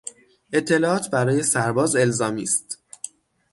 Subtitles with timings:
[0.53, 2.79] اطلاعات برای سرباز الزامی است.